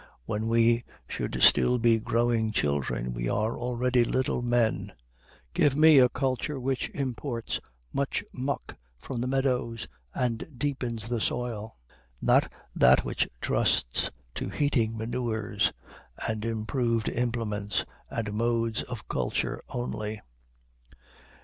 When 0.25 0.47
we 0.47 0.83
should 1.07 1.43
still 1.43 1.77
be 1.77 1.99
growing 1.99 2.51
children, 2.51 3.13
we 3.13 3.29
are 3.29 3.55
already 3.55 4.03
little 4.03 4.41
men. 4.41 4.93
Give 5.53 5.75
me 5.75 5.99
a 5.99 6.09
culture 6.09 6.59
which 6.59 6.89
imports 6.95 7.59
much 7.93 8.23
muck 8.33 8.77
from 8.97 9.21
the 9.21 9.27
meadows, 9.27 9.87
and 10.15 10.57
deepens 10.57 11.07
the 11.07 11.21
soil, 11.21 11.77
not 12.19 12.51
that 12.75 13.05
which 13.05 13.27
trusts 13.41 14.09
to 14.33 14.49
heating 14.49 14.97
manures, 14.97 15.71
and 16.27 16.43
improved 16.45 17.07
implements 17.07 17.85
and 18.09 18.33
modes 18.33 18.81
of 18.81 19.07
culture 19.07 19.61
only! 19.69 20.19